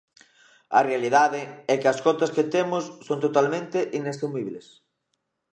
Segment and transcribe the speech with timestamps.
[0.77, 1.41] A realidade
[1.73, 4.67] é que as cotas que temos son totalmente inasumibles.